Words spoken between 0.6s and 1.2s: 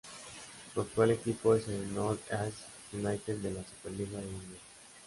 Su actual